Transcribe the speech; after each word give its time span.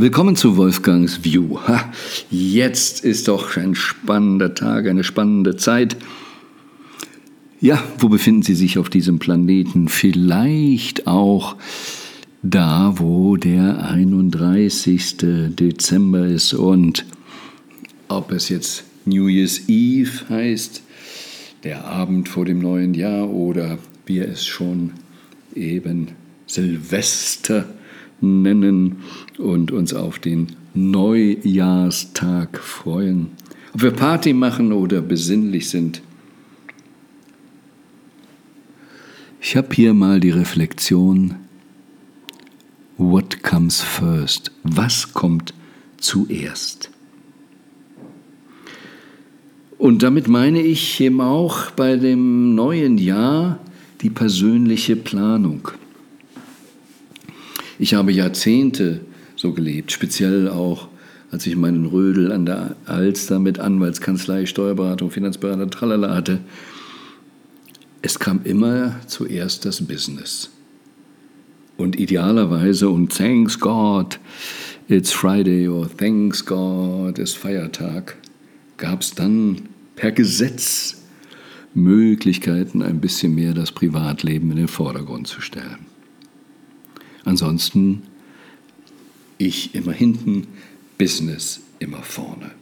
Willkommen 0.00 0.36
zu 0.36 0.56
Wolfgangs 0.56 1.24
View. 1.24 1.58
Ha, 1.66 1.92
jetzt 2.30 3.04
ist 3.04 3.26
doch 3.26 3.56
ein 3.56 3.74
spannender 3.74 4.54
Tag, 4.54 4.86
eine 4.86 5.02
spannende 5.02 5.56
Zeit. 5.56 5.96
Ja, 7.60 7.82
wo 7.98 8.08
befinden 8.08 8.42
Sie 8.42 8.54
sich 8.54 8.78
auf 8.78 8.90
diesem 8.90 9.18
Planeten? 9.18 9.88
Vielleicht 9.88 11.08
auch 11.08 11.56
da, 12.44 12.94
wo 12.98 13.36
der 13.36 13.90
31. 13.90 15.16
Dezember 15.58 16.28
ist 16.28 16.54
und 16.54 17.04
ob 18.06 18.30
es 18.30 18.50
jetzt 18.50 18.84
New 19.04 19.26
Year's 19.26 19.62
Eve 19.66 20.28
heißt, 20.28 20.80
der 21.64 21.86
Abend 21.86 22.28
vor 22.28 22.44
dem 22.44 22.60
neuen 22.60 22.94
Jahr 22.94 23.28
oder 23.28 23.78
wir 24.06 24.28
es 24.28 24.46
schon 24.46 24.92
eben 25.56 26.12
Silvester 26.46 27.64
nennen 28.20 28.96
und 29.38 29.72
uns 29.72 29.94
auf 29.94 30.18
den 30.18 30.48
Neujahrstag 30.74 32.58
freuen. 32.58 33.28
Ob 33.74 33.82
wir 33.82 33.90
Party 33.90 34.32
machen 34.32 34.72
oder 34.72 35.00
besinnlich 35.00 35.68
sind. 35.68 36.02
Ich 39.40 39.56
habe 39.56 39.68
hier 39.72 39.94
mal 39.94 40.20
die 40.20 40.30
Reflexion, 40.30 41.34
what 42.96 43.42
comes 43.42 43.80
first? 43.80 44.50
Was 44.62 45.12
kommt 45.12 45.54
zuerst? 45.98 46.90
Und 49.78 50.02
damit 50.02 50.26
meine 50.26 50.60
ich 50.60 51.00
eben 51.00 51.20
auch 51.20 51.70
bei 51.70 51.96
dem 51.96 52.56
neuen 52.56 52.98
Jahr 52.98 53.60
die 54.00 54.10
persönliche 54.10 54.96
Planung. 54.96 55.68
Ich 57.78 57.94
habe 57.94 58.12
Jahrzehnte 58.12 59.00
so 59.36 59.52
gelebt, 59.52 59.92
speziell 59.92 60.48
auch, 60.48 60.88
als 61.30 61.46
ich 61.46 61.54
meinen 61.56 61.86
Rödel 61.86 62.32
an 62.32 62.44
der 62.44 62.74
Alster 62.86 63.38
mit 63.38 63.60
Anwaltskanzlei, 63.60 64.46
Steuerberatung, 64.46 65.10
Finanzberater, 65.10 65.70
tralala 65.70 66.14
hatte. 66.14 66.40
Es 68.02 68.18
kam 68.18 68.40
immer 68.44 68.96
zuerst 69.06 69.64
das 69.64 69.86
Business. 69.86 70.50
Und 71.76 71.98
idealerweise, 71.98 72.88
und 72.88 73.16
thanks 73.16 73.60
God, 73.60 74.18
it's 74.88 75.12
Friday 75.12 75.68
or 75.68 75.88
thanks 75.96 76.44
God, 76.44 77.18
ist 77.18 77.36
Feiertag, 77.36 78.16
gab 78.76 79.02
es 79.02 79.14
dann 79.14 79.68
per 79.94 80.10
Gesetz 80.10 81.02
Möglichkeiten, 81.74 82.82
ein 82.82 83.00
bisschen 83.00 83.34
mehr 83.34 83.54
das 83.54 83.70
Privatleben 83.70 84.50
in 84.50 84.56
den 84.56 84.68
Vordergrund 84.68 85.28
zu 85.28 85.40
stellen. 85.40 85.87
Ansonsten 87.28 88.04
ich 89.36 89.74
immer 89.74 89.92
hinten, 89.92 90.46
Business 90.96 91.60
immer 91.78 92.02
vorne. 92.02 92.52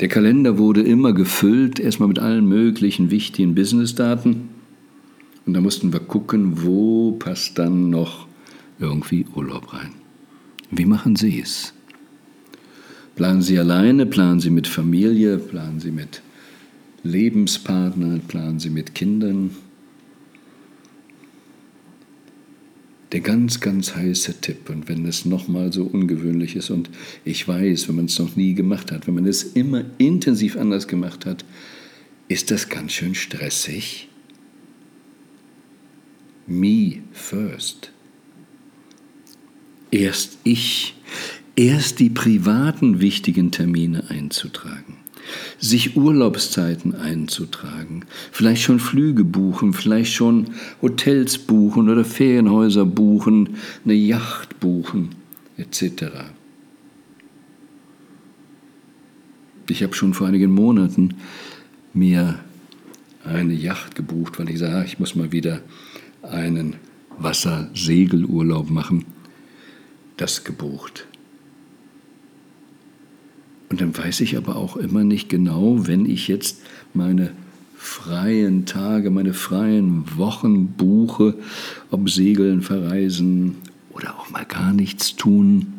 Der 0.00 0.08
Kalender 0.08 0.58
wurde 0.58 0.82
immer 0.82 1.14
gefüllt, 1.14 1.80
erstmal 1.80 2.08
mit 2.08 2.18
allen 2.18 2.46
möglichen 2.46 3.10
wichtigen 3.10 3.54
Businessdaten. 3.54 4.50
Und 5.46 5.54
da 5.54 5.62
mussten 5.62 5.94
wir 5.94 6.00
gucken, 6.00 6.62
wo 6.62 7.12
passt 7.12 7.58
dann 7.58 7.88
noch 7.88 8.26
irgendwie 8.78 9.24
Urlaub 9.34 9.72
rein. 9.72 9.94
Wie 10.70 10.84
machen 10.84 11.16
Sie 11.16 11.40
es? 11.40 11.72
Planen 13.16 13.40
Sie 13.40 13.58
alleine, 13.58 14.04
planen 14.04 14.40
Sie 14.40 14.50
mit 14.50 14.66
Familie, 14.66 15.38
planen 15.38 15.80
Sie 15.80 15.90
mit 15.90 16.20
Lebenspartnern, 17.02 18.20
planen 18.28 18.60
Sie 18.60 18.68
mit 18.68 18.94
Kindern, 18.94 19.52
der 23.14 23.20
ganz, 23.20 23.60
ganz 23.60 23.94
heiße 23.94 24.40
Tipp. 24.40 24.68
Und 24.68 24.88
wenn 24.88 25.06
es 25.06 25.24
nochmal 25.24 25.72
so 25.72 25.84
ungewöhnlich 25.84 26.56
ist 26.56 26.70
und 26.70 26.90
ich 27.24 27.46
weiß, 27.46 27.86
wenn 27.86 27.94
man 27.94 28.06
es 28.06 28.18
noch 28.18 28.34
nie 28.34 28.54
gemacht 28.54 28.90
hat, 28.90 29.06
wenn 29.06 29.14
man 29.14 29.24
es 29.24 29.44
immer 29.44 29.84
intensiv 29.98 30.56
anders 30.56 30.88
gemacht 30.88 31.24
hat, 31.24 31.44
ist 32.26 32.50
das 32.50 32.68
ganz 32.68 32.90
schön 32.90 33.14
stressig. 33.14 34.08
Me 36.48 37.02
first. 37.12 37.92
Erst 39.92 40.38
ich, 40.42 40.96
erst 41.54 42.00
die 42.00 42.10
privaten 42.10 43.00
wichtigen 43.00 43.52
Termine 43.52 44.10
einzutragen 44.10 45.03
sich 45.58 45.96
Urlaubszeiten 45.96 46.94
einzutragen, 46.94 48.04
vielleicht 48.32 48.62
schon 48.62 48.80
Flüge 48.80 49.24
buchen, 49.24 49.72
vielleicht 49.72 50.12
schon 50.12 50.50
Hotels 50.82 51.38
buchen 51.38 51.88
oder 51.88 52.04
Ferienhäuser 52.04 52.84
buchen, 52.84 53.56
eine 53.84 53.94
Yacht 53.94 54.60
buchen, 54.60 55.10
etc. 55.56 56.04
Ich 59.68 59.82
habe 59.82 59.94
schon 59.94 60.14
vor 60.14 60.26
einigen 60.26 60.52
Monaten 60.52 61.14
mir 61.94 62.38
eine 63.24 63.54
Yacht 63.54 63.94
gebucht, 63.94 64.38
weil 64.38 64.50
ich 64.50 64.58
sage, 64.58 64.76
ah, 64.76 64.84
ich 64.84 64.98
muss 64.98 65.14
mal 65.14 65.32
wieder 65.32 65.60
einen 66.22 66.76
Wassersegelurlaub 67.18 68.70
machen. 68.70 69.04
Das 70.16 70.44
gebucht. 70.44 71.06
Und 73.74 73.80
dann 73.80 73.98
weiß 73.98 74.20
ich 74.20 74.36
aber 74.36 74.54
auch 74.54 74.76
immer 74.76 75.02
nicht 75.02 75.28
genau, 75.28 75.88
wenn 75.88 76.06
ich 76.06 76.28
jetzt 76.28 76.62
meine 76.92 77.32
freien 77.74 78.66
Tage, 78.66 79.10
meine 79.10 79.34
freien 79.34 80.16
Wochen 80.16 80.68
buche, 80.68 81.34
ob 81.90 82.08
segeln, 82.08 82.62
verreisen 82.62 83.56
oder 83.90 84.16
auch 84.16 84.30
mal 84.30 84.44
gar 84.44 84.72
nichts 84.72 85.16
tun, 85.16 85.72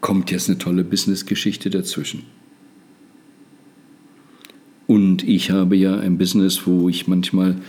kommt 0.00 0.30
jetzt 0.30 0.48
eine 0.48 0.56
tolle 0.56 0.82
Businessgeschichte 0.82 1.68
dazwischen. 1.68 2.22
Und 4.86 5.24
ich 5.24 5.50
habe 5.50 5.76
ja 5.76 5.98
ein 5.98 6.16
Business, 6.16 6.66
wo 6.66 6.88
ich 6.88 7.06
manchmal 7.06 7.60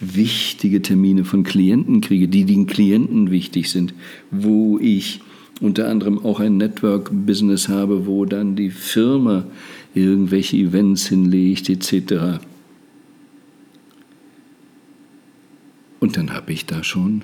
wichtige 0.00 0.82
Termine 0.82 1.24
von 1.24 1.44
Klienten 1.44 2.02
kriege, 2.02 2.28
die 2.28 2.44
den 2.44 2.66
Klienten 2.66 3.30
wichtig 3.30 3.70
sind, 3.70 3.94
wo 4.30 4.78
ich 4.78 5.22
unter 5.60 5.88
anderem 5.88 6.24
auch 6.24 6.40
ein 6.40 6.56
Network-Business 6.56 7.68
habe, 7.68 8.06
wo 8.06 8.24
dann 8.24 8.56
die 8.56 8.70
Firma 8.70 9.44
irgendwelche 9.94 10.56
Events 10.56 11.08
hinlegt 11.08 11.68
etc. 11.68 12.40
Und 16.00 16.16
dann 16.16 16.32
habe 16.32 16.52
ich 16.52 16.66
da 16.66 16.82
schon 16.82 17.22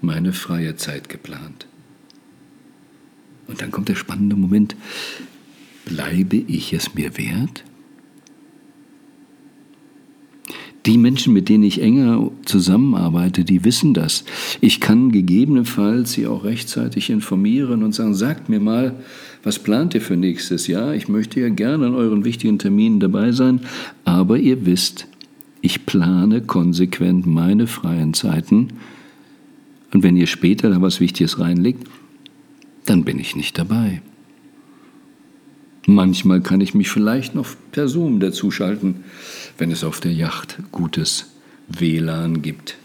meine 0.00 0.32
freie 0.32 0.76
Zeit 0.76 1.08
geplant. 1.08 1.66
Und 3.48 3.60
dann 3.60 3.72
kommt 3.72 3.88
der 3.88 3.96
spannende 3.96 4.36
Moment, 4.36 4.76
bleibe 5.84 6.36
ich 6.36 6.72
es 6.72 6.94
mir 6.94 7.18
wert? 7.18 7.64
Die 10.86 10.96
Menschen, 10.96 11.34
mit 11.34 11.48
denen 11.48 11.64
ich 11.64 11.82
enger 11.82 12.30
zusammenarbeite, 12.46 13.44
die 13.44 13.64
wissen 13.64 13.92
das. 13.92 14.24
Ich 14.62 14.80
kann 14.80 15.12
gegebenenfalls 15.12 16.12
sie 16.12 16.26
auch 16.26 16.44
rechtzeitig 16.44 17.10
informieren 17.10 17.82
und 17.82 17.94
sagen, 17.94 18.14
sagt 18.14 18.48
mir 18.48 18.60
mal, 18.60 18.94
was 19.42 19.58
plant 19.58 19.94
ihr 19.94 20.00
für 20.00 20.16
nächstes 20.16 20.66
Jahr? 20.66 20.94
Ich 20.94 21.08
möchte 21.08 21.40
ja 21.40 21.50
gerne 21.50 21.86
an 21.86 21.94
euren 21.94 22.24
wichtigen 22.24 22.58
Terminen 22.58 22.98
dabei 22.98 23.32
sein, 23.32 23.60
aber 24.04 24.38
ihr 24.38 24.64
wisst, 24.64 25.06
ich 25.60 25.84
plane 25.84 26.40
konsequent 26.40 27.26
meine 27.26 27.66
freien 27.66 28.14
Zeiten. 28.14 28.68
Und 29.92 30.02
wenn 30.02 30.16
ihr 30.16 30.26
später 30.26 30.70
da 30.70 30.80
was 30.80 31.00
Wichtiges 31.00 31.38
reinlegt, 31.38 31.86
dann 32.86 33.04
bin 33.04 33.18
ich 33.18 33.36
nicht 33.36 33.58
dabei. 33.58 34.00
Manchmal 35.90 36.40
kann 36.40 36.60
ich 36.60 36.72
mich 36.72 36.88
vielleicht 36.88 37.34
noch 37.34 37.48
per 37.72 37.88
Zoom 37.88 38.20
dazuschalten, 38.20 39.02
wenn 39.58 39.72
es 39.72 39.82
auf 39.82 39.98
der 39.98 40.12
Yacht 40.12 40.58
gutes 40.70 41.32
WLAN 41.66 42.42
gibt. 42.42 42.76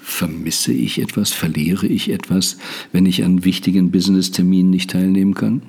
Vermisse 0.00 0.72
ich 0.72 0.98
etwas, 0.98 1.34
verliere 1.34 1.86
ich 1.86 2.08
etwas, 2.08 2.56
wenn 2.90 3.04
ich 3.04 3.22
an 3.22 3.44
wichtigen 3.44 3.90
Business-Terminen 3.90 4.70
nicht 4.70 4.92
teilnehmen 4.92 5.34
kann? 5.34 5.60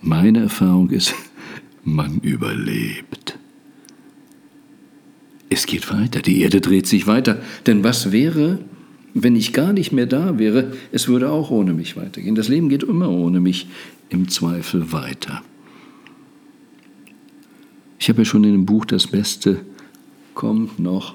Meine 0.00 0.40
Erfahrung 0.40 0.88
ist, 0.88 1.14
man 1.84 2.18
überlebt. 2.20 3.38
Es 5.50 5.66
geht 5.66 5.92
weiter, 5.92 6.22
die 6.22 6.40
Erde 6.40 6.62
dreht 6.62 6.86
sich 6.86 7.06
weiter. 7.06 7.42
Denn 7.66 7.84
was 7.84 8.10
wäre, 8.10 8.58
wenn 9.14 9.36
ich 9.36 9.52
gar 9.52 9.72
nicht 9.72 9.92
mehr 9.92 10.06
da 10.06 10.38
wäre, 10.38 10.72
es 10.90 11.08
würde 11.08 11.30
auch 11.30 11.50
ohne 11.50 11.74
mich 11.74 11.96
weitergehen. 11.96 12.34
Das 12.34 12.48
Leben 12.48 12.68
geht 12.68 12.82
immer 12.82 13.10
ohne 13.10 13.40
mich 13.40 13.68
im 14.08 14.28
Zweifel 14.28 14.92
weiter. 14.92 15.42
Ich 17.98 18.08
habe 18.08 18.22
ja 18.22 18.24
schon 18.24 18.44
in 18.44 18.52
dem 18.52 18.66
Buch 18.66 18.84
Das 18.84 19.06
Beste 19.06 19.60
kommt 20.34 20.78
noch 20.78 21.14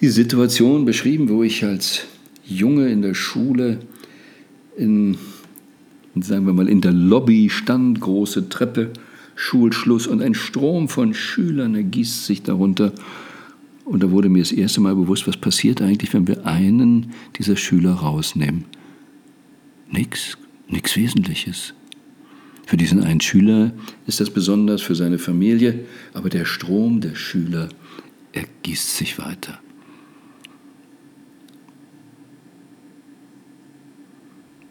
die 0.00 0.08
Situation 0.08 0.84
beschrieben, 0.84 1.28
wo 1.28 1.42
ich 1.42 1.64
als 1.64 2.06
Junge 2.44 2.88
in 2.88 3.02
der 3.02 3.14
Schule 3.14 3.78
in, 4.76 5.16
sagen 6.20 6.46
wir 6.46 6.52
mal, 6.52 6.68
in 6.68 6.80
der 6.80 6.92
Lobby 6.92 7.48
stand, 7.48 8.00
große 8.00 8.48
Treppe, 8.48 8.90
Schulschluss 9.36 10.06
und 10.06 10.20
ein 10.20 10.34
Strom 10.34 10.88
von 10.88 11.14
Schülern 11.14 11.74
ergießt 11.74 12.26
sich 12.26 12.42
darunter. 12.42 12.92
Und 13.84 14.02
da 14.02 14.10
wurde 14.10 14.28
mir 14.28 14.42
das 14.42 14.52
erste 14.52 14.80
Mal 14.80 14.94
bewusst, 14.94 15.26
was 15.26 15.36
passiert 15.36 15.82
eigentlich, 15.82 16.12
wenn 16.14 16.26
wir 16.26 16.46
einen 16.46 17.12
dieser 17.38 17.56
Schüler 17.56 17.92
rausnehmen. 17.92 18.64
Nix, 19.90 20.38
nichts 20.68 20.96
Wesentliches. 20.96 21.74
Für 22.66 22.78
diesen 22.78 23.02
einen 23.02 23.20
Schüler 23.20 23.72
ist 24.06 24.20
das 24.20 24.30
besonders, 24.30 24.80
für 24.80 24.94
seine 24.94 25.18
Familie, 25.18 25.84
aber 26.14 26.30
der 26.30 26.46
Strom 26.46 27.00
der 27.00 27.14
Schüler 27.14 27.68
ergießt 28.32 28.96
sich 28.96 29.18
weiter. 29.18 29.60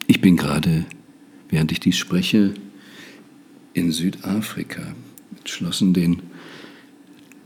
Ich 0.07 0.21
bin 0.21 0.38
gerade, 0.38 0.86
während 1.50 1.71
ich 1.71 1.80
dies 1.80 1.98
spreche, 1.98 2.56
in 3.74 3.92
Südafrika, 3.92 4.95
entschlossen 5.38 5.94
den 5.94 6.21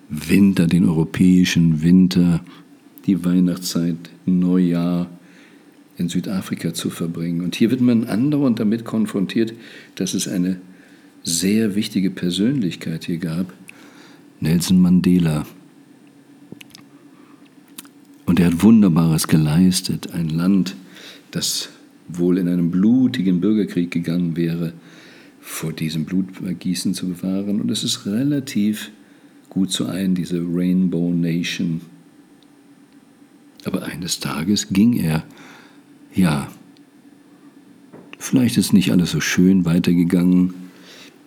Winter, 0.09 0.67
den 0.67 0.87
europäischen 0.87 1.81
Winter, 1.81 2.43
die 3.05 3.23
Weihnachtszeit, 3.25 3.97
Neujahr 4.25 5.09
in 5.97 6.09
Südafrika 6.09 6.73
zu 6.73 6.89
verbringen. 6.89 7.41
Und 7.41 7.55
hier 7.55 7.71
wird 7.71 7.81
man 7.81 8.05
andauernd 8.05 8.59
damit 8.59 8.85
konfrontiert, 8.85 9.53
dass 9.95 10.13
es 10.13 10.27
eine 10.27 10.61
sehr 11.23 11.75
wichtige 11.75 12.11
Persönlichkeit 12.11 13.05
hier 13.05 13.17
gab, 13.17 13.53
Nelson 14.39 14.79
Mandela. 14.79 15.45
Und 18.25 18.39
er 18.39 18.47
hat 18.47 18.61
Wunderbares 18.61 19.27
geleistet, 19.27 20.13
ein 20.13 20.29
Land, 20.29 20.75
das 21.31 21.69
wohl 22.07 22.37
in 22.37 22.47
einem 22.47 22.71
blutigen 22.71 23.41
Bürgerkrieg 23.41 23.91
gegangen 23.91 24.37
wäre, 24.37 24.73
vor 25.41 25.73
diesem 25.73 26.05
Blutvergießen 26.05 26.93
zu 26.93 27.07
bewahren. 27.09 27.61
Und 27.61 27.71
es 27.71 27.83
ist 27.83 28.05
relativ 28.05 28.91
gut 29.49 29.71
zu 29.71 29.85
ein, 29.85 30.15
diese 30.15 30.39
Rainbow 30.39 31.13
Nation. 31.13 31.81
Aber 33.65 33.83
eines 33.83 34.19
Tages 34.19 34.69
ging 34.69 34.93
er 34.93 35.23
ja, 36.17 36.51
vielleicht 38.17 38.57
ist 38.57 38.73
nicht 38.73 38.91
alles 38.91 39.11
so 39.11 39.21
schön 39.21 39.65
weitergegangen, 39.65 40.53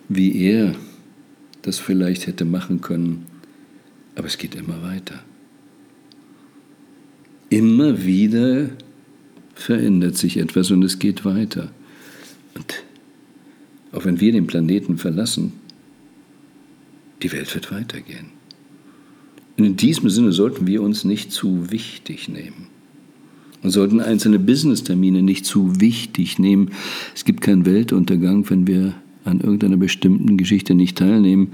wie 0.09 0.41
er 0.43 0.75
das 1.61 1.79
vielleicht 1.79 2.27
hätte 2.27 2.43
machen 2.43 2.81
können, 2.81 3.25
aber 4.15 4.27
es 4.27 4.37
geht 4.37 4.55
immer 4.55 4.81
weiter. 4.83 5.23
Immer 7.49 8.03
wieder 8.03 8.69
verändert 9.53 10.17
sich 10.17 10.37
etwas 10.37 10.71
und 10.71 10.83
es 10.83 10.99
geht 10.99 11.23
weiter. 11.23 11.71
Und 12.55 12.83
auch 13.91 14.05
wenn 14.05 14.19
wir 14.19 14.31
den 14.31 14.47
Planeten 14.47 14.97
verlassen, 14.97 15.53
die 17.23 17.31
Welt 17.31 17.53
wird 17.53 17.71
weitergehen. 17.71 18.27
Und 19.57 19.65
in 19.65 19.75
diesem 19.75 20.09
Sinne 20.09 20.31
sollten 20.31 20.67
wir 20.67 20.81
uns 20.81 21.03
nicht 21.03 21.31
zu 21.31 21.71
wichtig 21.71 22.29
nehmen 22.29 22.67
und 23.63 23.69
sollten 23.69 23.99
einzelne 23.99 24.39
Business-Termine 24.39 25.21
nicht 25.21 25.45
zu 25.45 25.79
wichtig 25.79 26.39
nehmen. 26.39 26.71
Es 27.13 27.25
gibt 27.25 27.41
keinen 27.41 27.65
Weltuntergang, 27.65 28.49
wenn 28.49 28.65
wir 28.65 28.95
an 29.23 29.39
irgendeiner 29.39 29.77
bestimmten 29.77 30.37
Geschichte 30.37 30.73
nicht 30.73 30.97
teilnehmen. 30.97 31.49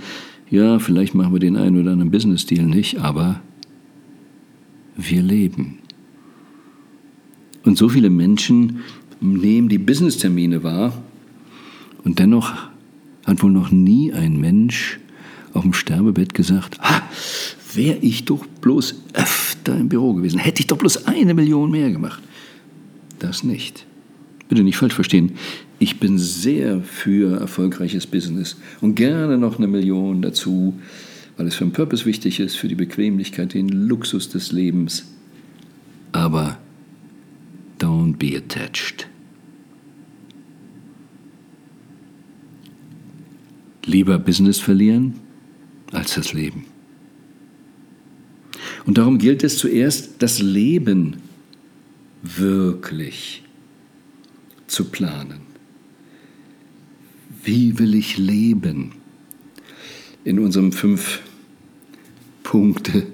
Ja, 0.49 0.79
vielleicht 0.79 1.15
machen 1.15 1.33
wir 1.33 1.39
den 1.39 1.57
einen 1.57 1.81
oder 1.81 1.91
anderen 1.91 2.11
Business-Deal 2.11 2.65
nicht, 2.65 2.99
aber 2.99 3.41
wir 4.95 5.21
leben. 5.21 5.79
Und 7.65 7.77
so 7.77 7.89
viele 7.89 8.09
Menschen 8.09 8.79
nehmen 9.19 9.67
die 9.67 9.77
Business-Termine 9.77 10.63
wahr 10.63 11.03
und 12.05 12.19
dennoch 12.19 12.53
hat 13.25 13.43
wohl 13.43 13.51
noch 13.51 13.71
nie 13.71 14.13
ein 14.13 14.39
Mensch 14.39 14.99
auf 15.57 15.63
dem 15.63 15.73
Sterbebett 15.73 16.33
gesagt, 16.33 16.77
ah, 16.79 17.01
wäre 17.73 17.97
ich 17.97 18.25
doch 18.25 18.45
bloß 18.45 18.95
öfter 19.13 19.75
im 19.75 19.89
Büro 19.89 20.13
gewesen, 20.13 20.39
hätte 20.39 20.61
ich 20.61 20.67
doch 20.67 20.77
bloß 20.77 21.07
eine 21.07 21.33
Million 21.33 21.71
mehr 21.71 21.91
gemacht. 21.91 22.21
Das 23.19 23.43
nicht. 23.43 23.85
Bitte 24.47 24.63
nicht 24.63 24.77
falsch 24.77 24.93
verstehen. 24.93 25.33
Ich 25.79 25.99
bin 25.99 26.17
sehr 26.17 26.81
für 26.81 27.39
erfolgreiches 27.39 28.07
Business 28.07 28.55
und 28.81 28.95
gerne 28.95 29.37
noch 29.37 29.57
eine 29.57 29.67
Million 29.67 30.21
dazu, 30.21 30.75
weil 31.35 31.47
es 31.47 31.55
für 31.55 31.65
den 31.65 31.73
Purpose 31.73 32.05
wichtig 32.05 32.39
ist, 32.39 32.55
für 32.55 32.67
die 32.67 32.75
Bequemlichkeit, 32.75 33.53
den 33.53 33.67
Luxus 33.67 34.29
des 34.29 34.51
Lebens. 34.51 35.05
Aber 36.11 36.57
don't 37.79 38.17
be 38.17 38.37
attached. 38.37 39.07
Lieber 43.85 44.19
Business 44.19 44.59
verlieren 44.59 45.26
als 45.91 46.15
das 46.15 46.33
Leben. 46.33 46.65
Und 48.85 48.97
darum 48.97 49.17
gilt 49.17 49.43
es 49.43 49.57
zuerst, 49.57 50.11
das 50.19 50.39
Leben 50.39 51.17
wirklich 52.23 53.43
zu 54.67 54.85
planen. 54.85 55.41
Wie 57.43 57.77
will 57.79 57.95
ich 57.95 58.17
leben? 58.17 58.93
In 60.23 60.39
unserem 60.39 60.71
fünf 60.71 61.21
Punkte 62.43 63.07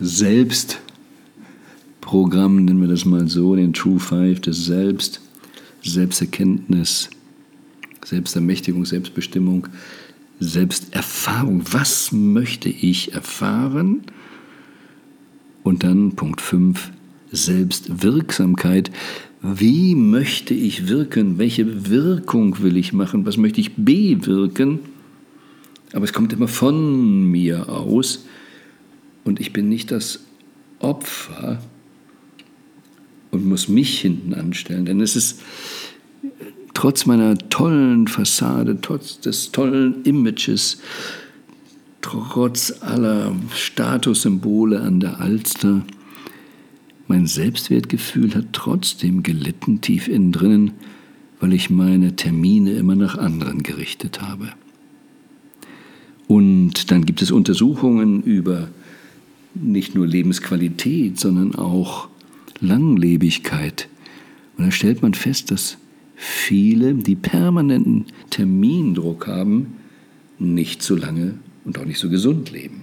Selbstprogramm, 0.00 2.64
nennen 2.64 2.80
wir 2.80 2.88
das 2.88 3.04
mal 3.04 3.28
so, 3.28 3.54
den 3.54 3.72
True 3.72 4.00
Five 4.00 4.40
des 4.40 4.64
Selbst, 4.64 5.20
Selbsterkenntnis, 5.82 7.10
Selbstermächtigung, 8.04 8.84
Selbstbestimmung, 8.84 9.68
Selbsterfahrung. 10.40 11.62
Was 11.70 12.12
möchte 12.12 12.68
ich 12.68 13.14
erfahren? 13.14 14.02
Und 15.62 15.82
dann 15.82 16.12
Punkt 16.12 16.40
5, 16.40 16.90
Selbstwirksamkeit. 17.32 18.90
Wie 19.42 19.94
möchte 19.94 20.54
ich 20.54 20.88
wirken? 20.88 21.38
Welche 21.38 21.88
Wirkung 21.88 22.62
will 22.62 22.76
ich 22.76 22.92
machen? 22.92 23.26
Was 23.26 23.36
möchte 23.36 23.60
ich 23.60 23.76
bewirken? 23.76 24.80
Aber 25.92 26.04
es 26.04 26.12
kommt 26.12 26.32
immer 26.32 26.48
von 26.48 27.30
mir 27.30 27.68
aus 27.68 28.24
und 29.22 29.40
ich 29.40 29.52
bin 29.52 29.68
nicht 29.68 29.90
das 29.90 30.20
Opfer 30.80 31.62
und 33.30 33.46
muss 33.46 33.68
mich 33.68 34.00
hinten 34.00 34.34
anstellen, 34.34 34.84
denn 34.86 35.00
es 35.00 35.16
ist 35.16 35.40
trotz 36.84 37.06
meiner 37.06 37.38
tollen 37.38 38.08
Fassade, 38.08 38.78
trotz 38.78 39.18
des 39.18 39.52
tollen 39.52 40.02
Images, 40.04 40.82
trotz 42.02 42.74
aller 42.82 43.34
Statussymbole 43.54 44.82
an 44.82 45.00
der 45.00 45.18
Alster, 45.18 45.80
mein 47.08 47.26
Selbstwertgefühl 47.26 48.34
hat 48.34 48.48
trotzdem 48.52 49.22
gelitten 49.22 49.80
tief 49.80 50.08
innen 50.08 50.30
drinnen, 50.30 50.72
weil 51.40 51.54
ich 51.54 51.70
meine 51.70 52.16
Termine 52.16 52.72
immer 52.72 52.96
nach 52.96 53.16
anderen 53.16 53.62
gerichtet 53.62 54.20
habe. 54.20 54.50
Und 56.28 56.90
dann 56.90 57.06
gibt 57.06 57.22
es 57.22 57.30
Untersuchungen 57.30 58.22
über 58.22 58.68
nicht 59.54 59.94
nur 59.94 60.06
Lebensqualität, 60.06 61.18
sondern 61.18 61.54
auch 61.54 62.08
Langlebigkeit. 62.60 63.88
Und 64.58 64.66
da 64.66 64.70
stellt 64.70 65.00
man 65.00 65.14
fest, 65.14 65.50
dass 65.50 65.78
viele, 66.14 66.94
die 66.94 67.16
permanenten 67.16 68.06
Termindruck 68.30 69.26
haben, 69.26 69.74
nicht 70.38 70.82
so 70.82 70.96
lange 70.96 71.38
und 71.64 71.78
auch 71.78 71.84
nicht 71.84 71.98
so 71.98 72.08
gesund 72.08 72.50
leben. 72.50 72.82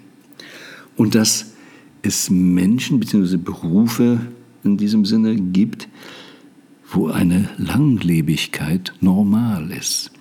Und 0.96 1.16
dass 1.16 1.54
es 2.02 2.30
Menschen 2.30 3.00
bzw. 3.00 3.38
Berufe 3.38 4.20
in 4.64 4.78
diesem 4.78 5.06
Sinne 5.06 5.36
gibt, 5.36 5.88
wo 6.92 7.08
eine 7.08 7.50
Langlebigkeit 7.58 8.94
normal 9.00 9.72
ist. 9.72 10.12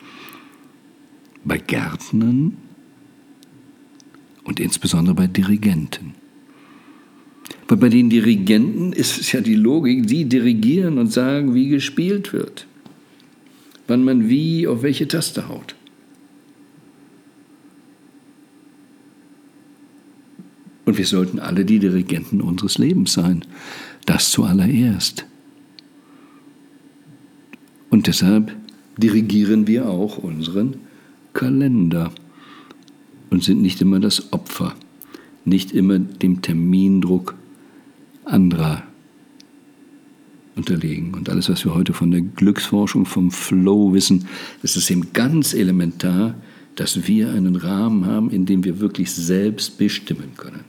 Bei 1.45 1.59
Gärtnern 1.59 2.57
und 4.45 4.61
insbesondere 4.61 5.14
bei 5.14 5.26
Dirigenten. 5.26 6.14
Weil 7.69 7.79
bei 7.79 7.88
den 7.88 8.11
Dirigenten 8.11 8.93
ist 8.93 9.21
es 9.21 9.33
ja 9.33 9.40
die 9.40 9.55
Logik, 9.55 10.07
die 10.07 10.25
dirigieren 10.25 10.99
und 10.99 11.12
sagen, 11.12 11.55
wie 11.55 11.69
gespielt 11.69 12.33
wird, 12.33 12.67
wann 13.90 14.04
man 14.04 14.28
wie 14.28 14.68
auf 14.68 14.82
welche 14.82 15.09
Taste 15.09 15.49
haut. 15.49 15.75
Und 20.85 20.97
wir 20.97 21.06
sollten 21.06 21.40
alle 21.40 21.64
die 21.64 21.80
Dirigenten 21.80 22.40
unseres 22.40 22.78
Lebens 22.78 23.12
sein. 23.12 23.44
Das 24.06 24.30
zuallererst. 24.30 25.26
Und 27.90 28.06
deshalb 28.06 28.54
dirigieren 28.97 29.66
wir 29.66 29.88
auch 29.88 30.18
unseren 30.18 30.76
Kalender 31.32 32.12
und 33.30 33.42
sind 33.42 33.61
nicht 33.61 33.80
immer 33.80 33.99
das 33.99 34.32
Opfer, 34.32 34.76
nicht 35.44 35.73
immer 35.73 35.99
dem 35.99 36.42
Termindruck 36.42 37.35
anderer 38.25 38.85
unterlegen. 40.57 41.14
Und 41.14 41.28
alles, 41.28 41.49
was 41.49 41.64
wir 41.64 41.75
heute 41.75 41.92
von 41.92 42.11
der 42.11 42.21
Glücksforschung, 42.21 43.07
vom 43.07 43.30
Flow 43.30 43.92
wissen, 43.92 44.26
ist 44.62 44.76
es 44.76 44.90
eben 44.90 45.12
ganz 45.12 45.54
elementar, 45.54 46.35
dass 46.76 47.07
wir 47.07 47.30
einen 47.30 47.57
Rahmen 47.57 48.07
haben, 48.07 48.30
in 48.30 48.47
dem 48.47 48.64
wir 48.64 48.80
wirklich 48.80 49.11
selbst 49.11 49.78
bestimmen 49.78 50.33
können. 50.37 50.64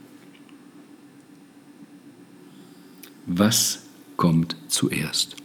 Was 3.26 3.84
kommt 4.16 4.56
zuerst? 4.68 5.36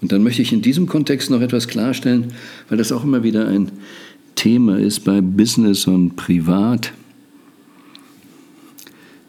Und 0.00 0.10
dann 0.10 0.22
möchte 0.22 0.42
ich 0.42 0.52
in 0.52 0.62
diesem 0.62 0.86
Kontext 0.86 1.30
noch 1.30 1.40
etwas 1.40 1.68
klarstellen, 1.68 2.32
weil 2.68 2.78
das 2.78 2.90
auch 2.90 3.04
immer 3.04 3.22
wieder 3.22 3.46
ein 3.46 3.70
Thema 4.34 4.78
ist 4.78 5.00
bei 5.00 5.20
Business 5.20 5.86
und 5.86 6.16
Privat. 6.16 6.92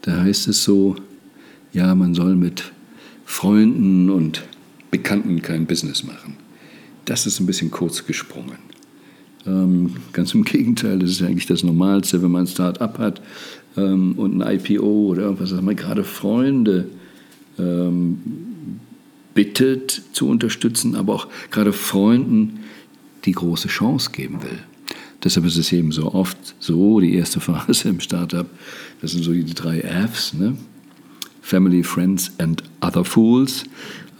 Da 0.01 0.22
heißt 0.22 0.48
es 0.48 0.63
so, 0.63 0.96
ja, 1.72 1.93
man 1.93 2.15
soll 2.15 2.36
mit 2.36 2.72
Freunden 3.25 4.10
und 4.10 4.44
Bekannten 4.92 5.42
kein 5.42 5.65
Business 5.65 6.03
machen. 6.03 6.36
Das 7.06 7.25
ist 7.25 7.39
ein 7.39 7.46
bisschen 7.46 7.72
kurz 7.72 8.06
gesprungen. 8.06 8.60
Ähm, 9.46 9.96
ganz 10.13 10.34
im 10.34 10.44
Gegenteil, 10.44 11.00
das 11.00 11.12
ist 11.12 11.22
eigentlich 11.22 11.48
das 11.48 11.63
Normalste, 11.63 12.22
wenn 12.22 12.32
man 12.32 12.44
ein 12.44 12.48
Start-up 12.48 13.00
hat 13.00 13.22
ähm, 13.77 14.13
und 14.13 14.42
ein 14.42 14.60
IPO 14.60 15.08
oder 15.08 15.24
irgendwas, 15.24 15.50
dass 15.50 15.62
man 15.62 15.75
gerade 15.75 16.03
Freunde 16.03 16.88
ähm, 17.58 18.20
bittet 19.34 20.01
zu 20.13 20.27
unterstützen, 20.27 20.96
aber 20.96 21.15
auch 21.15 21.27
gerade 21.51 21.74
Freunden 21.74 22.60
die 23.25 23.32
große 23.32 23.68
Chance 23.68 24.12
geben 24.12 24.44
will. 24.44 24.60
Deshalb 25.24 25.46
ist 25.46 25.58
es 25.58 25.72
eben 25.72 25.92
so 25.92 26.13
oft 26.13 26.38
so, 26.60 27.00
die 27.00 27.15
erste 27.15 27.39
Phase 27.39 27.89
im 27.89 28.00
Startup, 28.00 28.48
das 29.01 29.12
sind 29.12 29.24
so 29.24 29.34
die 29.34 29.46
drei 29.46 29.82
Fs, 29.82 30.34
ne? 30.34 30.56
Family, 31.43 31.83
Friends 31.83 32.31
and 32.39 32.63
Other 32.81 33.03
Fools 33.03 33.65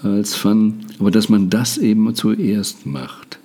als 0.03 0.36
Fun, 0.36 0.86
aber 1.00 1.10
dass 1.10 1.30
man 1.30 1.50
das 1.50 1.77
eben 1.77 2.13
zuerst 2.13 2.86
macht. 2.86 3.39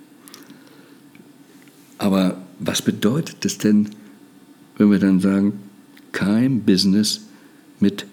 Aber 1.97 2.37
was 2.59 2.81
bedeutet 2.81 3.37
das 3.45 3.57
denn, 3.57 3.89
wenn 4.77 4.91
wir 4.91 4.99
dann 4.99 5.21
sagen, 5.21 5.53
kein 6.11 6.61
Business 6.61 7.21
mit 7.79 8.05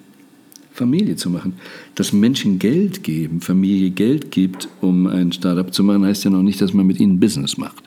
Familie 0.72 1.16
zu 1.16 1.30
machen? 1.30 1.54
Dass 1.96 2.12
Menschen 2.12 2.60
Geld 2.60 3.02
geben, 3.02 3.40
Familie 3.40 3.90
Geld 3.90 4.30
gibt, 4.30 4.68
um 4.80 5.08
ein 5.08 5.32
Startup 5.32 5.74
zu 5.74 5.82
machen, 5.82 6.04
heißt 6.04 6.24
ja 6.24 6.30
noch 6.30 6.42
nicht, 6.42 6.60
dass 6.60 6.72
man 6.72 6.86
mit 6.86 7.00
ihnen 7.00 7.18
Business 7.18 7.56
macht. 7.56 7.82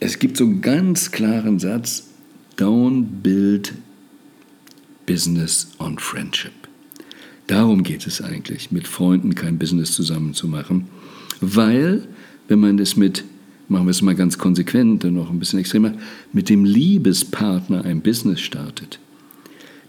Es 0.00 0.18
gibt 0.18 0.36
so 0.36 0.44
einen 0.44 0.60
ganz 0.60 1.12
klaren 1.12 1.60
Satz, 1.60 2.08
don't 2.58 3.04
build 3.22 3.74
business 5.12 5.70
on 5.78 5.98
friendship. 5.98 6.52
Darum 7.46 7.82
geht 7.82 8.06
es 8.06 8.22
eigentlich, 8.22 8.70
mit 8.70 8.88
Freunden 8.88 9.34
kein 9.34 9.58
Business 9.58 9.92
zusammen 9.92 10.32
zu 10.32 10.48
machen, 10.48 10.86
weil, 11.42 12.08
wenn 12.48 12.60
man 12.60 12.78
es 12.78 12.96
mit 12.96 13.22
machen 13.68 13.86
wir 13.86 13.90
es 13.90 14.00
mal 14.00 14.14
ganz 14.14 14.38
konsequent 14.38 15.04
und 15.04 15.14
noch 15.14 15.30
ein 15.30 15.38
bisschen 15.38 15.58
extremer, 15.58 15.92
mit 16.32 16.48
dem 16.48 16.64
Liebespartner 16.64 17.84
ein 17.84 18.00
Business 18.00 18.40
startet, 18.40 19.00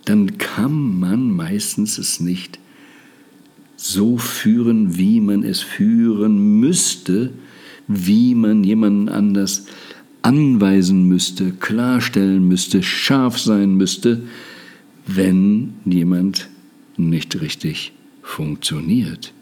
dann 0.03 0.37
kann 0.37 0.99
man 0.99 1.31
meistens 1.31 1.97
es 1.97 2.19
nicht 2.19 2.59
so 3.77 4.17
führen, 4.17 4.97
wie 4.97 5.21
man 5.21 5.43
es 5.43 5.61
führen 5.61 6.59
müsste, 6.59 7.31
wie 7.87 8.35
man 8.35 8.65
jemanden 8.65 9.07
anders 9.07 9.67
anweisen 10.21 11.07
müsste, 11.07 11.51
klarstellen 11.51 12.45
müsste, 12.45 12.83
scharf 12.83 13.39
sein 13.39 13.75
müsste, 13.75 14.23
wenn 15.05 15.73
jemand 15.85 16.49
nicht 16.97 17.39
richtig 17.41 17.93
funktioniert. 18.21 19.33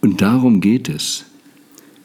Und 0.00 0.20
darum 0.20 0.60
geht 0.60 0.88
es. 0.88 1.24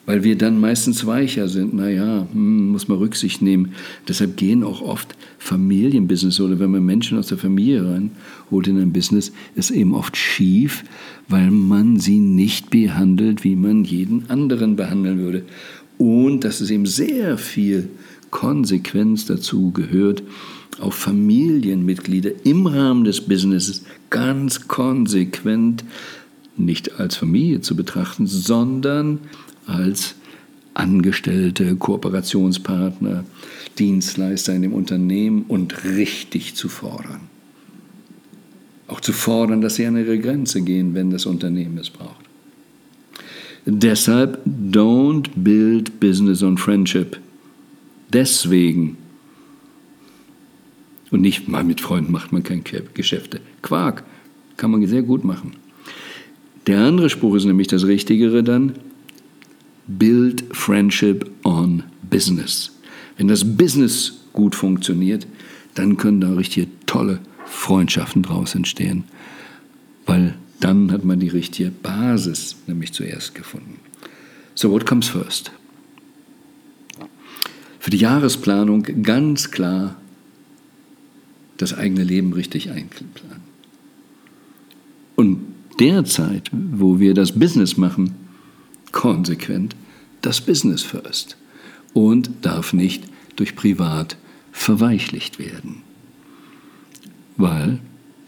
Weil 0.05 0.25
wir 0.25 0.37
dann 0.37 0.59
meistens 0.59 1.05
weicher 1.05 1.47
sind. 1.47 1.73
Naja, 1.73 2.27
hm, 2.33 2.71
muss 2.71 2.89
man 2.89 2.97
Rücksicht 2.97 3.41
nehmen. 3.41 3.73
Deshalb 4.07 4.35
gehen 4.35 4.63
auch 4.63 4.81
oft 4.81 5.15
Familienbusiness 5.37 6.41
oder 6.41 6.59
wenn 6.59 6.71
man 6.71 6.85
Menschen 6.85 7.17
aus 7.17 7.27
der 7.27 7.37
Familie 7.37 7.85
reinholt 7.85 8.67
in 8.67 8.81
ein 8.81 8.91
Business, 8.91 9.31
ist 9.55 9.71
eben 9.71 9.93
oft 9.93 10.17
schief, 10.17 10.83
weil 11.29 11.51
man 11.51 12.01
sie 12.01 12.19
nicht 12.19 12.69
behandelt, 12.69 13.45
wie 13.45 13.55
man 13.55 13.85
jeden 13.85 14.29
anderen 14.29 14.75
behandeln 14.75 15.19
würde. 15.19 15.43
Und 15.97 16.43
dass 16.43 16.59
es 16.59 16.69
eben 16.69 16.85
sehr 16.85 17.37
viel 17.37 17.87
Konsequenz 18.33 19.27
dazu 19.27 19.71
gehört, 19.71 20.23
auf 20.79 20.95
Familienmitglieder 20.95 22.31
im 22.43 22.65
Rahmen 22.65 23.03
des 23.03 23.21
Businesses 23.21 23.83
ganz 24.09 24.67
konsequent 24.67 25.85
nicht 26.57 26.99
als 26.99 27.15
Familie 27.15 27.61
zu 27.61 27.75
betrachten, 27.75 28.25
sondern 28.25 29.19
als 29.67 30.15
Angestellte, 30.73 31.75
Kooperationspartner, 31.75 33.23
Dienstleister 33.77 34.55
in 34.55 34.63
dem 34.63 34.73
Unternehmen 34.73 35.45
und 35.47 35.85
richtig 35.85 36.55
zu 36.55 36.69
fordern. 36.69 37.21
Auch 38.87 38.99
zu 38.99 39.13
fordern, 39.13 39.61
dass 39.61 39.75
sie 39.75 39.85
an 39.85 39.95
ihre 39.95 40.17
Grenze 40.17 40.63
gehen, 40.63 40.95
wenn 40.95 41.11
das 41.11 41.27
Unternehmen 41.27 41.77
es 41.77 41.91
braucht. 41.91 42.25
Deshalb 43.65 44.43
don't 44.45 45.29
build 45.35 45.99
business 45.99 46.41
on 46.41 46.57
friendship. 46.57 47.17
Deswegen. 48.13 48.97
Und 51.11 51.21
nicht 51.21 51.47
mal 51.47 51.63
mit 51.63 51.81
Freunden 51.81 52.11
macht 52.11 52.31
man 52.31 52.43
keine 52.43 52.61
Geschäfte. 52.93 53.41
Quark 53.61 54.03
kann 54.57 54.71
man 54.71 54.85
sehr 54.87 55.01
gut 55.01 55.23
machen. 55.23 55.55
Der 56.67 56.79
andere 56.79 57.09
Spruch 57.09 57.35
ist 57.35 57.45
nämlich 57.45 57.67
das 57.67 57.85
Richtigere 57.85 58.43
dann. 58.43 58.73
Build 59.87 60.45
Friendship 60.51 61.29
on 61.43 61.83
Business. 62.09 62.71
Wenn 63.17 63.27
das 63.27 63.57
Business 63.57 64.21
gut 64.31 64.55
funktioniert, 64.55 65.27
dann 65.75 65.97
können 65.97 66.21
da 66.21 66.33
richtig 66.33 66.69
tolle 66.85 67.19
Freundschaften 67.45 68.23
draus 68.23 68.55
entstehen. 68.55 69.03
Weil 70.05 70.35
dann 70.59 70.91
hat 70.91 71.03
man 71.03 71.19
die 71.19 71.27
richtige 71.27 71.71
Basis 71.71 72.55
nämlich 72.67 72.93
zuerst 72.93 73.35
gefunden. 73.35 73.79
So, 74.55 74.71
what 74.71 74.85
comes 74.85 75.09
first? 75.09 75.51
Für 77.83 77.89
die 77.89 77.97
Jahresplanung 77.97 79.03
ganz 79.03 79.51
klar 79.51 79.97
das 81.57 81.73
eigene 81.73 82.05
Leben 82.05 82.31
richtig 82.31 82.71
einplanen. 82.71 83.43
Und 85.17 85.41
derzeit, 85.81 86.49
wo 86.53 87.01
wir 87.01 87.13
das 87.13 87.37
Business 87.37 87.75
machen, 87.75 88.15
konsequent 88.93 89.75
das 90.21 90.39
Business 90.39 90.81
first 90.81 91.35
und 91.91 92.29
darf 92.41 92.71
nicht 92.71 93.03
durch 93.35 93.53
Privat 93.53 94.15
verweichlicht 94.53 95.37
werden. 95.37 95.81
Weil 97.35 97.79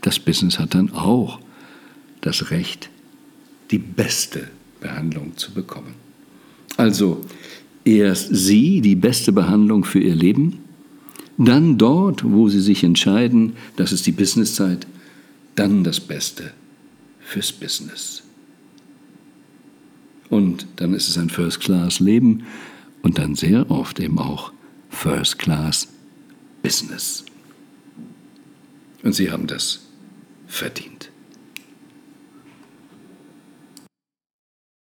das 0.01 0.19
Business 0.19 0.59
hat 0.59 0.74
dann 0.75 0.91
auch 0.91 1.39
das 2.19 2.51
Recht, 2.51 2.89
die 3.71 3.79
beste 3.79 4.50
Behandlung 4.81 5.38
zu 5.38 5.53
bekommen. 5.53 5.93
Also 6.75 7.24
erst 7.86 8.36
Sie 8.36 8.82
die 8.82 8.96
beste 8.96 9.32
Behandlung 9.32 9.86
für 9.86 10.00
Ihr 10.00 10.15
Leben, 10.15 10.60
dann 11.38 11.77
dort, 11.77 12.24
wo 12.24 12.50
Sie 12.50 12.62
sich 12.62 12.84
entscheiden, 12.84 13.54
das 13.75 13.92
ist 13.92 14.08
die 14.08 14.12
Businesszeit, 14.12 14.88
dann 15.56 15.84
das 15.84 16.00
Beste 16.00 16.51
fürs 17.20 17.51
Business. 17.51 18.24
Und 20.30 20.65
dann 20.77 20.94
ist 20.94 21.10
es 21.10 21.18
ein 21.18 21.30
First-Class-Leben 21.30 22.44
und 23.04 23.18
dann 23.18 23.36
sehr 23.36 23.70
oft 23.70 24.00
eben 24.00 24.20
auch 24.20 24.54
First-Class-Business. 24.89 27.25
Und 29.04 29.13
Sie 29.13 29.30
haben 29.32 29.48
das 29.48 29.82
verdient. 30.48 31.12